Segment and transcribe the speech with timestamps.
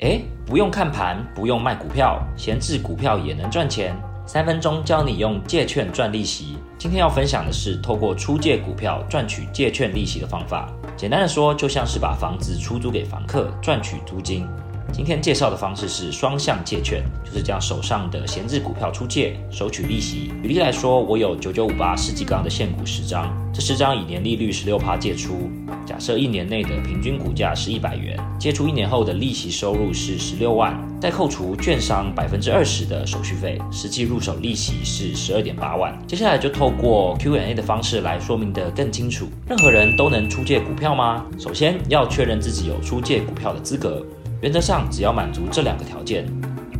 [0.00, 3.96] 诶，不用看盘，不用卖股票，闲置股票也能赚钱。
[4.26, 6.56] 三分钟教你用借券赚利息。
[6.78, 10.70] 今天要分享的是透过出借股票赚取借券利息的方法。
[10.96, 14.46] 简单的说，就像是把房子出租给房客赚取租金。
[14.92, 20.32] 今天介绍的方式是双向借券，就是将手上的闲置股票出借，收取利息。
[20.42, 25.50] 举例来说，我有九九五八世纪钢的现股十张，这十张以年利率十六趴借出。
[25.86, 35.96] 假设一年内的平均股价是一百元，借出一年后的利息收入是十六万，再扣除券商百分之二十的手续费，实际入手利息是十二点八万。
[36.06, 39.26] 接下来就透过 Q&A 的方式来说明得更清楚。
[39.46, 41.24] 任何人都能出借股票吗？
[41.38, 44.04] 首先要确认自己有出借股票的资格。
[44.40, 46.24] 原则上，只要满足这两个条件，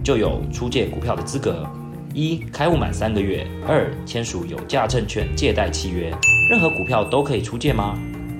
[0.04, 1.66] 就有出借股票的资格：
[2.14, 6.14] 一、开户满三个月；二、签署有价证券借贷契约。
[6.48, 7.98] 任何股票都可以出借吗？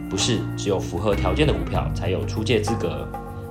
[0.09, 3.09] 不是，只有符合条件的股票才有出借资格。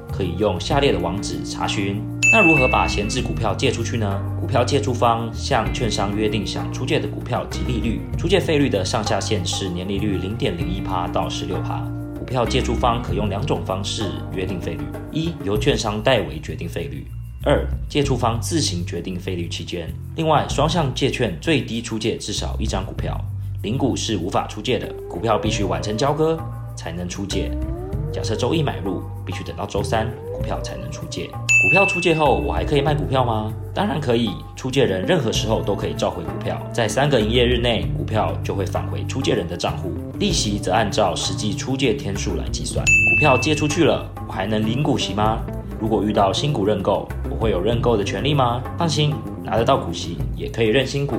[0.09, 2.01] 可以用下列的网址查询。
[2.31, 4.21] 那如何把闲置股票借出去呢？
[4.39, 11.85] 股票借出方向券商约定想出借的股票及利率，出借费率的上下限是年利率零点零一趴到十六趴。
[12.27, 14.83] 股票借出方可用两种方式约定费率：
[15.13, 17.05] 一、由券商代为决定费率；
[17.45, 19.89] 二、借出方自行决定费率期间。
[20.17, 23.17] 另外，双向借券最低出借至少一张股票，
[23.63, 26.37] 零股是无法出借的，股票必须完成交割
[26.75, 27.49] 才能出借。
[28.11, 30.05] 假设周一买入，必须等到周三，
[30.35, 31.27] 股票才能出借。
[31.27, 33.53] 股票出借后，我还可以卖股票吗？
[33.73, 42.83] 当然可以，出借人任何时候都可以召回股票，在三个营业日内，股票就会返回出借人的账户，利息则按照实际出借天数来计算。
[42.83, 45.39] 股票借出去了，我还能领股息吗？
[45.79, 48.63] 如果遇到新股认购，我会有认购的权利吗？
[48.79, 51.17] 放心，拿得到股息，也可以认新股。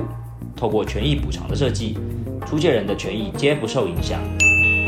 [0.53, 1.97] 透过权益补偿的设计，
[2.45, 4.19] 出借人的权益皆不受影响。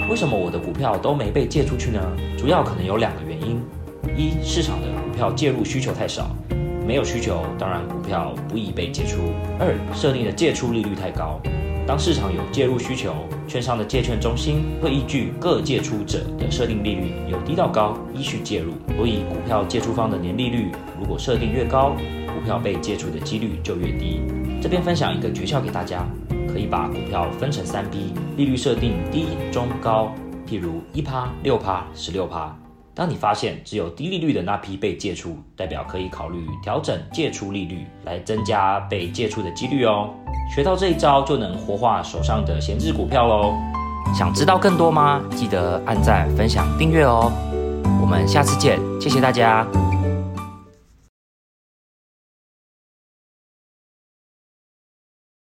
[0.10, 2.02] 为什么我的股票都没被借出去呢？
[2.38, 3.62] 主要可能有两个原因：
[4.18, 6.30] 一、市场的股票介入需求太少，
[6.86, 9.20] 没有需求，当然股票不宜被借出；
[9.58, 11.40] 二、设定的借出利率太高，
[11.92, 13.14] 当市场有介入需求，
[13.50, 21.90] 券商的借券中心会依据各借出者的设定利率由低到高依序介入，所以股票借出方的年利率如果设定越高，
[22.34, 24.22] 股票被借出的几率就越低。
[24.62, 26.08] 这边分享一个诀窍给大家。
[26.48, 30.16] 可以把股票分成三批，利率设定低、中、高，
[30.48, 32.58] 譬如一趴、六趴、十六趴。
[32.94, 40.10] 当你发现只有低利率的那批被借出，代表可以考虑调整借出利率，来增加被借出的几率哦。
[40.54, 43.54] 学到这一招，就能活化手上的闲置股票喽。
[44.14, 45.22] 想知道更多吗？
[45.34, 47.32] 记得按赞、分享、订阅哦。
[48.02, 49.66] 我们下次见，谢谢大家。